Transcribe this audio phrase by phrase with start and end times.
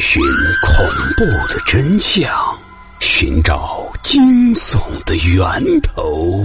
[0.00, 0.22] 寻
[0.64, 0.86] 恐
[1.16, 2.30] 怖的真相，
[3.00, 6.42] 寻找惊悚的源头。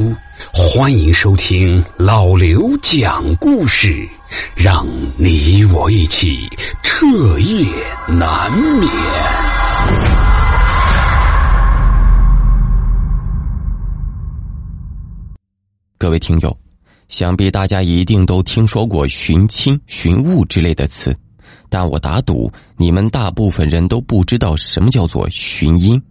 [0.53, 4.07] 欢迎收听老刘讲故事，
[4.55, 4.85] 让
[5.17, 6.47] 你我一起
[6.83, 7.05] 彻
[7.39, 7.65] 夜
[8.07, 8.89] 难眠。
[15.97, 16.55] 各位听友，
[17.07, 21.17] 想必大家一定都听说过“寻亲”“寻物”之类的词。
[21.69, 26.01] 但我打赌，你们大部分人都不知道什么叫做寻音。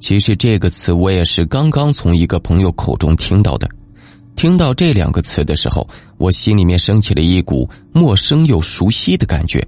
[0.00, 3.68] 其实这个词我也是刚刚从一个朋友口中听到的。
[4.36, 5.84] 听到这两个词的时候，
[6.16, 9.66] 我心里面升起了一股陌生又熟悉的感觉，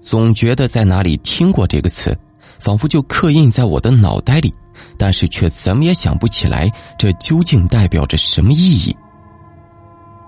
[0.00, 2.16] 总觉得在哪里听过这个词，
[2.58, 4.54] 仿佛就刻印在我的脑袋里，
[4.96, 8.96] 但是却怎么也想不起来这究竟代表着什么意义。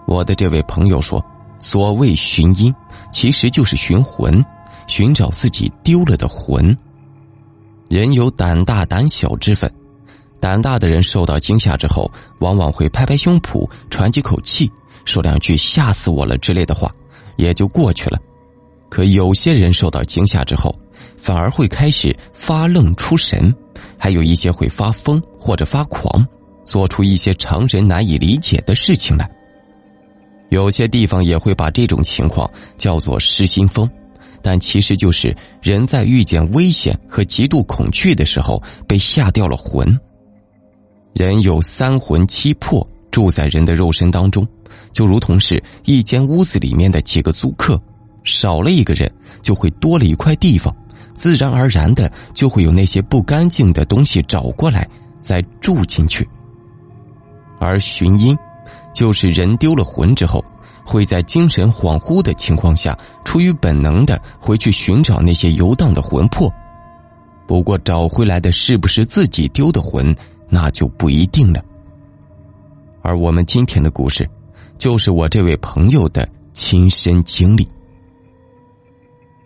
[0.07, 1.25] 我的这位朋友说。
[1.61, 2.75] 所谓寻阴，
[3.13, 4.45] 其实就是寻魂，
[4.87, 6.77] 寻找自己丢了的魂。
[7.89, 9.73] 人有胆大胆小之分，
[10.41, 14.71] 胆大的人受到惊吓之后，往往会拍拍胸脯，喘几口气，
[15.05, 16.91] 说两句“吓死我了”之类的话，
[17.37, 18.19] 也就过去了。
[18.89, 20.75] 可有些人受到惊吓之后，
[21.17, 23.55] 反而会开始发愣出神，
[23.99, 26.27] 还有一些会发疯或者发狂，
[26.65, 29.31] 做出一些常人难以理解的事情来。
[30.51, 33.89] 有些地方也会把这种情况叫做失心疯，
[34.43, 39.99] 但其实就是人在遇见危险和极度恐惧的时候被吓掉了魂。
[41.15, 44.47] 人有三魂七魄住在人的肉身当中，
[44.93, 47.81] 就如同是一间屋子里面的几个租客，
[48.25, 49.13] 少了一个人
[49.43, 50.75] 就会多了一块地方，
[51.15, 54.89] 自然而然的就会有那些不干净的东西找过来
[55.21, 56.29] 再住进去，
[57.59, 58.37] 而寻阴。
[58.93, 60.45] 就是人丢了魂之后，
[60.85, 66.53] 会在精神恍惚的情况下，出于本能的回去寻找那些游荡的魂魄。
[67.47, 70.15] 不过找回来的是不是自己丢的魂，
[70.49, 71.63] 那就不一定了。
[73.03, 74.29] 而我们今天的故事，
[74.79, 77.69] 就是我这位朋友的亲身经历。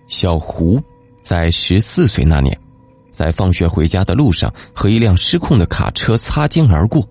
[0.07, 0.81] 小胡
[1.23, 2.59] 在十四岁那年，
[3.11, 7.07] 在放学回家的路上，和一辆失控的卡车擦肩而过。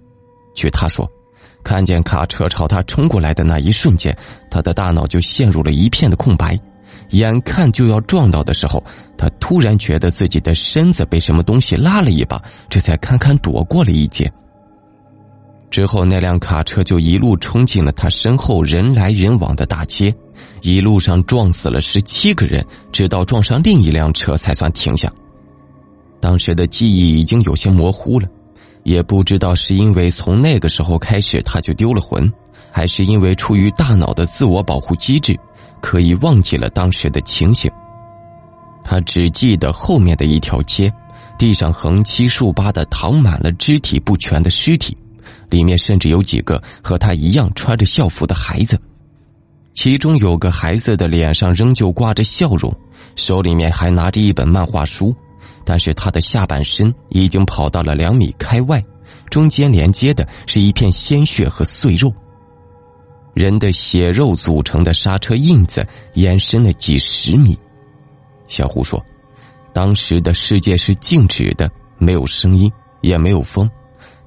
[0.53, 1.09] 据他说。
[1.63, 4.15] 看见卡车朝他冲过来的那一瞬间，
[4.51, 6.59] 他的大脑就陷入了一片的空白，
[7.11, 8.83] 眼看就要撞到的时候，
[9.17, 14.31] 他突然觉得自己的身子被什么东西拉了一把，这才堪堪躲过了一劫。
[15.71, 20.13] 之后，那辆卡车就一路冲进了他身后人来人往的大街，
[20.61, 25.11] 一路上撞死了十七个人，直到撞上另一辆车才算停下。
[26.19, 28.27] 当时的记忆已经有些模糊了。
[28.83, 32.31] 也不知道是因为从那个时候开始他就丢了魂，
[32.71, 35.39] 还是因为出于大脑的自我保护机制，
[35.81, 37.71] 可以忘记了当时的情形。
[38.83, 40.93] 他只记得后面的一条街，
[41.37, 44.97] 地上横七竖八的躺满了肢体不全的尸体，
[45.49, 48.77] 里面甚至有几个和他一样穿着校服的孩子，
[49.73, 52.75] 其中有个孩子的脸上仍旧挂着笑容，
[53.15, 55.15] 手里面还拿着一本漫画书。
[55.65, 58.83] 但是他的下半身已经跑到了两米开外，
[59.29, 62.13] 中间连接的是一片鲜血和碎肉。
[63.33, 67.57] 人的血肉组成的刹车印子延伸了几十米。
[68.47, 69.03] 小胡说
[69.73, 73.67] ：“当时的世界是静止的，没有声音，也没有风。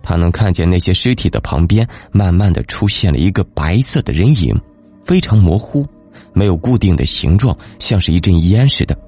[0.02, 4.58] 他能看见那些尸体的旁边，慢慢的出现了一个白色的人影，
[5.02, 5.86] 非常模糊，
[6.32, 8.98] 没有固定的形状，像是一阵烟似的。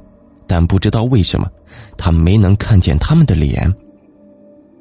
[0.46, 1.50] 但不知道为什么。”
[1.96, 3.72] 他没能看见他们的脸。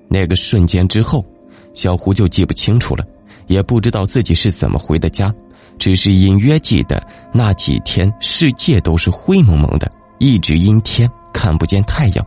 [0.09, 1.25] 那个瞬间之后，
[1.73, 3.05] 小胡就记不清楚了，
[3.47, 5.33] 也不知道自己是怎么回的家，
[5.77, 12.25] 只是隐约记得那几天世界都是灰蒙蒙的，一直阴天，看不见太阳，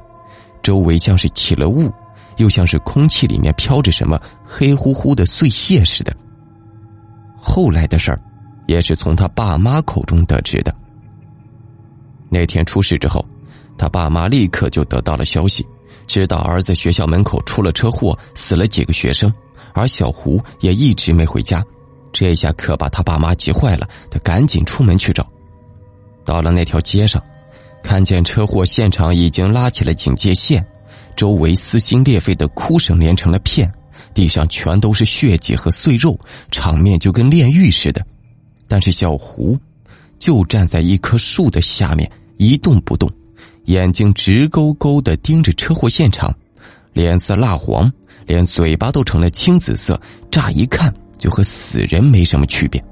[0.62, 1.90] 周围像是起了雾，
[2.36, 6.14] 又像是空气里面飘着什么黑乎乎的碎屑似的。
[7.34, 8.20] 后来的事儿，
[8.66, 10.74] 也是从他爸妈口中得知的。
[12.28, 13.24] 那天出事之后。
[13.80, 15.66] 他爸妈立刻就得到了消息，
[16.06, 19.32] 知道儿子学校门口出了车祸，死了几个学生，
[19.72, 21.64] 而小胡也一直没回家，
[22.12, 23.88] 这下可把他爸妈急坏了。
[24.10, 25.26] 他赶紧出门去找，
[26.26, 27.24] 到了那条街上，
[27.82, 30.62] 看见车祸现场已经拉起了警戒线，
[31.16, 33.72] 周围撕心裂肺的哭声连成了片，
[34.12, 38.04] 地上全都是血迹和碎肉，场面就跟炼狱似的。
[38.68, 39.58] 但是小胡
[40.18, 42.06] 就站在一棵树的下面
[42.36, 43.10] 一动不动。
[43.66, 46.34] 眼睛直勾勾的盯着车祸现场，
[46.92, 47.90] 脸色蜡黄，
[48.26, 52.82] 连嘴巴都成了青紫色，乍一看就和死人没什么区别。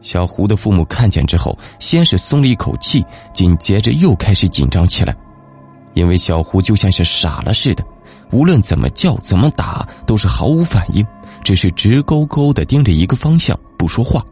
[0.00, 5.14] 小胡的父母看见之后，先是松了一口气，紧接着又开始紧张起来，
[5.94, 7.84] 因为小胡就像是傻了似的，
[8.32, 11.06] 无论怎么叫、怎么打，都是毫无反应，
[11.44, 14.24] 只是直勾勾的盯着一个方向，不说话。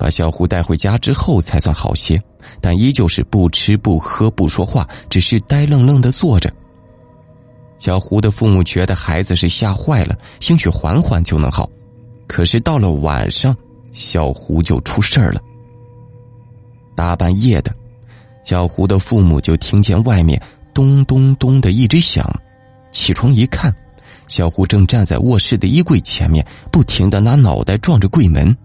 [0.00, 2.18] 把小胡带回家之后才算好些，
[2.58, 6.50] 但依旧是不吃不喝不说话，只是呆愣愣的坐着。
[7.78, 11.68] 小胡的父母觉得孩子是吓坏了，兴许缓缓就能好，
[12.26, 13.54] 可是到了晚上。
[13.92, 15.40] 小胡就出事儿了。
[16.94, 17.74] 大半夜的，
[18.44, 20.40] 小胡的父母就听见外面
[20.72, 22.24] 咚咚咚的一直响，
[22.92, 23.74] 起床一看，
[24.28, 28.56] 小胡正站在卧室的衣柜前面，不停的拿脑袋撞着柜门，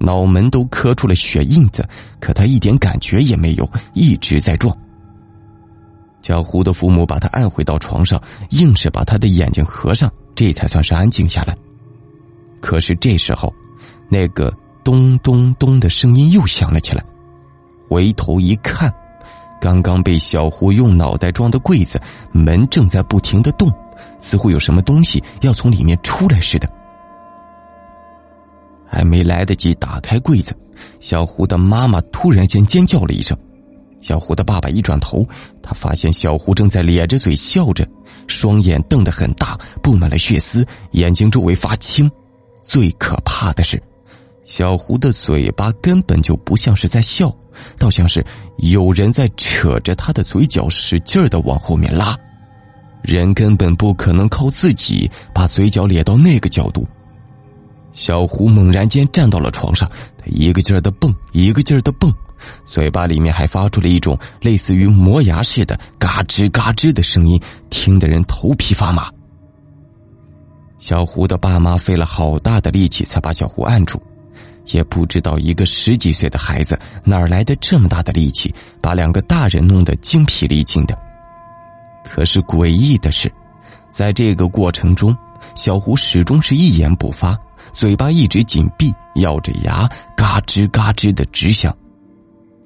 [0.00, 1.88] 脑门都磕出了血印子，
[2.18, 4.76] 可他一点感觉也没有，一直在撞。
[6.22, 8.20] 小胡的父母把他按回到床上，
[8.50, 11.56] 硬是把他的眼睛合上，这才算是安静下来。
[12.60, 13.54] 可是这时候。
[14.12, 14.52] 那个
[14.82, 17.04] 咚咚咚的声音又响了起来，
[17.88, 18.92] 回头一看，
[19.60, 22.00] 刚刚被小胡用脑袋撞的柜子
[22.32, 23.72] 门正在不停的动，
[24.18, 26.68] 似乎有什么东西要从里面出来似的。
[29.00, 30.54] 还没来得及打开柜子，
[31.00, 33.34] 小胡的妈妈突然间尖叫了一声。
[34.02, 35.26] 小胡的爸爸一转头，
[35.62, 37.88] 他发现小胡正在咧着嘴笑着，
[38.26, 42.10] 双眼瞪得很大，布满了血丝，眼睛周围发青。
[42.62, 43.82] 最可怕的是。
[44.44, 47.34] 小胡的嘴巴根本就不像是在笑，
[47.78, 48.22] 倒像是
[48.58, 52.14] 有人在扯着他的嘴角，使劲的往后面拉。
[53.02, 56.86] 人根本不可能靠自己把嘴角咧到那个角度。
[57.92, 62.12] 小胡猛然间站到了床上，他一个劲儿的蹦，一个劲儿的蹦，
[62.64, 69.10] 嘴巴里面还发出了一种类似于磨牙似的嘎吱嘎吱的声音，听得人头皮发麻。
[70.78, 74.00] 小胡的爸妈费了好大的力气才把小胡按住。
[74.72, 80.96] 也不知道一个十几岁的孩子哪来的这么大的力气，把两个大人弄得精疲力尽的。
[82.04, 83.32] 可是诡异的是，
[83.88, 85.16] 在这个过程中，
[85.56, 87.36] 小胡始终是一言不发，
[87.72, 91.76] 嘴巴一直紧闭，咬着牙，嘎吱嘎吱的直响，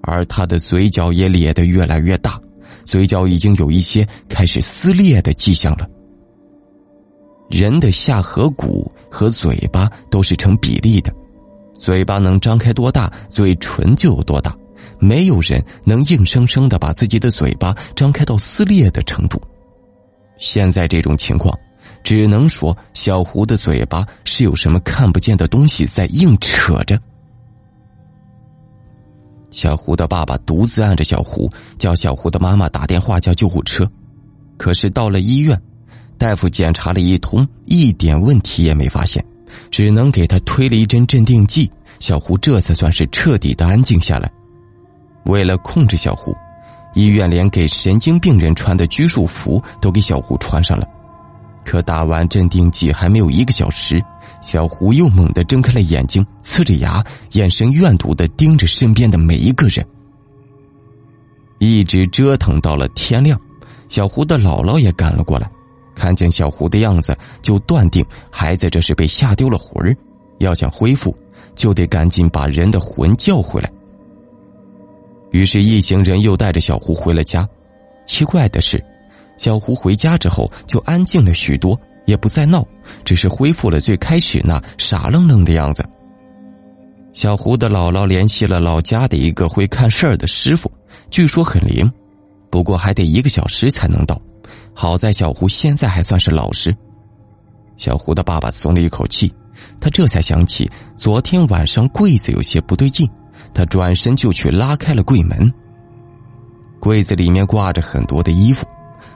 [0.02, 2.40] 而他的嘴角也咧得越来越大，
[2.84, 5.88] 嘴角已经有一些开始撕裂的迹象了。
[7.48, 11.12] 人的下颌骨和嘴巴都是成比例的。
[11.76, 14.56] 嘴巴能张开多大，嘴唇就有多大。
[14.98, 19.40] 没有人能硬生生的把自己的嘴巴张开到撕裂的程度。
[20.38, 21.56] 现在这种情况，
[22.04, 27.00] 只能说小胡的嘴巴是有什么看不见的东西在硬扯着。
[29.50, 33.90] 小胡的爸爸独自按着小胡，叫小胡的妈妈打电话叫救护车。
[34.58, 35.60] 可是到了医院，
[36.18, 39.24] 大夫检查了一通，一点问题也没发现。
[39.70, 41.70] 只能给他推了一针镇定剂，
[42.00, 44.30] 小胡这才算是彻底的安静下来。
[45.26, 46.36] 为了控制小胡，
[46.94, 50.86] 医院连给神经病人穿的拘束服都给小胡穿上了。
[51.64, 54.02] 可打完镇定剂还没有一个小时，
[54.42, 59.84] 小胡又猛地睁开了眼睛，呲着牙，眼神怨毒的盯着身边的每一个人。
[61.58, 63.40] 一直折腾到了天亮，
[63.88, 65.50] 小胡的姥姥也赶了过来。
[65.94, 69.96] 看见小胡的样子，就断定孩子这是被吓丢了魂儿。
[70.38, 71.16] 要想恢复，
[71.54, 73.70] 就得赶紧把人的魂叫回来。
[75.30, 77.48] 于是，一行人又带着小胡回了家。
[78.06, 78.84] 奇怪的是，
[79.36, 82.66] 小胡回家之后就安静了许多，也不再闹，
[83.04, 85.84] 只是恢复了最开始那傻愣愣的样子。
[87.12, 90.70] 小胡的姥姥联系了老家的一个会看事儿的师傅，
[91.10, 91.90] 据说很灵，
[92.50, 94.20] 不过还得一个小时才能到。
[94.74, 96.76] 好在小胡现在还算是老实，
[97.76, 99.32] 小胡的爸爸松了一口气，
[99.80, 103.08] 他这才想起昨天晚上柜子有些不对劲，
[103.52, 105.52] 他转身就去拉开了柜门。
[106.80, 108.66] 柜子里面挂着很多的衣服，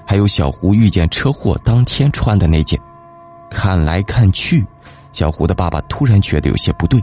[0.09, 2.81] 还有小胡遇见车祸当天穿的那件。
[3.51, 4.65] 看来看去，
[5.13, 6.99] 小胡的爸爸突然觉得有些不对，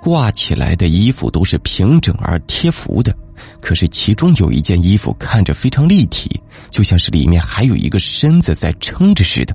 [0.00, 3.12] 挂起来的衣服都是平整而贴服的。
[3.60, 6.40] 可是其中有一件衣服看着非常立体，
[6.70, 9.52] 就像是里面还有一个身子在撑着似的。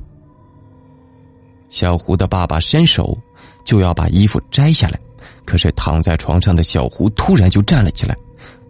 [1.69, 3.17] 小胡的爸爸伸手
[3.63, 4.99] 就要把衣服摘下来，
[5.45, 8.13] 可是躺在床上的小胡突然就站了起来，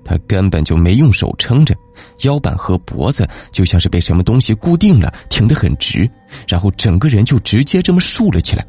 [0.04, 1.76] 他根本就没用手撑着，
[2.24, 6.10] 腰板和脖子就像是被什么东西固定了，挺得很直，
[6.48, 8.66] 然后整个人就直接这么竖了起来，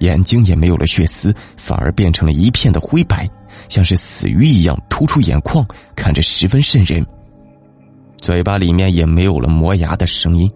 [0.00, 3.28] 眼睛也没有了血丝，反而变成了一片的灰白。
[3.68, 7.04] 像是死鱼一样突出眼眶，看着十分瘆人。
[8.18, 10.50] 嘴巴里面也没有了磨牙的声音，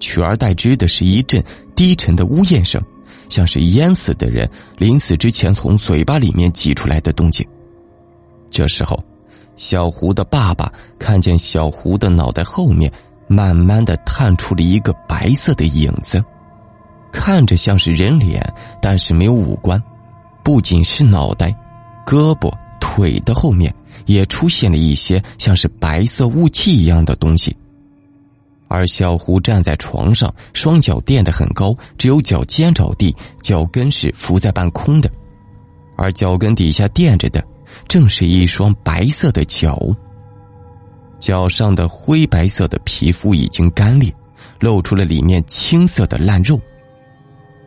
[0.00, 1.42] 取而代之的是一阵
[1.74, 2.80] 低沉的呜咽声，
[3.28, 7.46] 像是淹死的人临死之前从嘴巴里面挤出来的动静。
[8.50, 9.02] 这时候，
[9.56, 12.92] 小胡的爸爸看见小胡的脑袋后面
[13.26, 16.22] 慢慢的探出了一个白色的影子，
[17.10, 18.46] 看着像是人脸，
[18.80, 19.82] 但是没有五官，
[20.44, 21.54] 不仅是脑袋，
[22.06, 27.56] 胳膊、腿的后面也出现了一些像是白色雾气一样的东西。
[28.68, 35.10] 而小胡站在床上，双脚垫得很高，只有脚尖着地，脚跟是浮在半空的，
[35.96, 37.42] 而脚跟底下垫着的，
[37.88, 39.80] 正是一双白色的脚。
[41.18, 44.14] 脚上的灰白色的皮肤已经干裂，
[44.60, 46.60] 露出了里面青色的烂肉。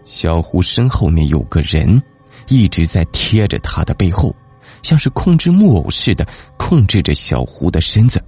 [0.06, 2.02] 小胡身后面有个人，
[2.48, 4.36] 一直在贴着他的背后，
[4.82, 6.28] 像是控制木偶似的
[6.58, 8.24] 控制着小胡的身子。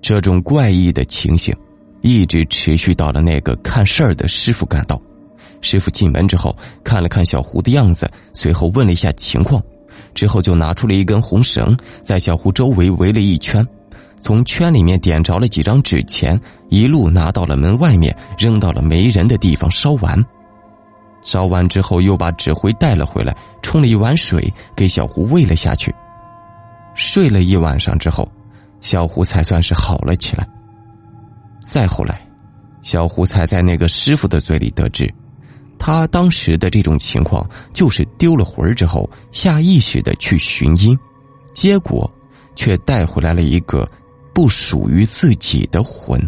[0.00, 1.54] 这种怪异的情形，
[2.02, 5.00] 一直持续到了那个看事儿的师傅赶到。
[5.60, 9.62] 师傅进门之后，看了看小胡的样子，随后问了一下情况，
[10.14, 13.66] 之后就拿出了一根红绳，在小胡周围围了一圈，
[14.20, 20.24] 从圈里面点着了几张纸钱，一路拿到了门外面，扔到了没人的地方烧完。
[21.22, 25.94] 烧完之后，又把纸灰带了回来，冲了一碗水给小胡喂了下去。
[26.94, 28.28] 睡了一晚上之后。
[28.80, 30.46] 小胡才算是好了起来。
[31.60, 32.24] 再后来，
[32.80, 35.12] 小胡才在那个师傅的嘴里得知，
[35.78, 40.98] 他当时的这种情况就是丢了魂儿之后，下意识的去寻阴，
[41.54, 42.10] 结果
[42.56, 43.88] 却带回来了一个
[44.34, 46.20] 不属于自己的魂。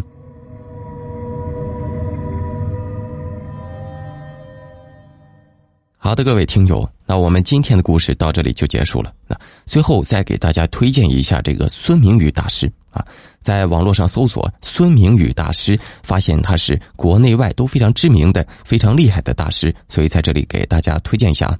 [5.97, 9.13] 好的，各位听友，那我们今天的故事到这里就结束了。
[9.27, 13.05] 那最后再给大家推荐一下这个孙明宇大师啊，
[13.41, 21.57] 在网络上搜索孙明宇大师，发现他是国内外都非常知名的、非常厉害的大师，所以在这里给大家推荐一下。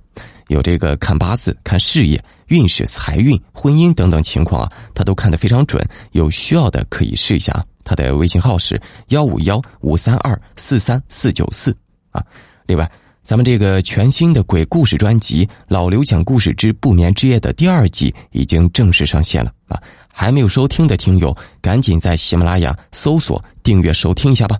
[0.49, 5.81] 有这个看八字、看事业、运势、财运、婚姻等等情况啊，他都看得非常准。
[6.11, 7.65] 有需要的可以试一下。
[7.83, 11.75] 他的微信号是幺五幺五三二四三四九四
[12.11, 12.23] 啊。
[12.65, 12.89] 另外。
[13.23, 19.79] 咱们这个全新的鬼故事专辑《老刘讲故事之不眠之夜》的第二季已经正式上线了啊！
[20.11, 24.57] 还没有收听的听友，赶紧在喜马拉雅搜索订阅收听一下吧。